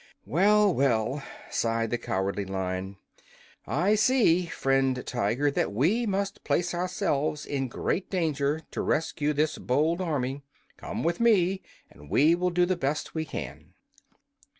[0.25, 1.21] "Well, well,"
[1.51, 2.97] sighed the Cowardly Lion,
[3.67, 9.59] "I see, friend Tiger, that we must place ourselves in great danger to rescue this
[9.59, 10.41] bold army.
[10.75, 11.61] Come with me,
[11.91, 13.75] and we will do the best we can."